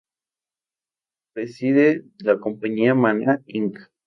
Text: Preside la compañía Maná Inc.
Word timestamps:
Preside 1.35 2.03
la 2.17 2.39
compañía 2.39 2.95
Maná 2.95 3.39
Inc. 3.45 3.77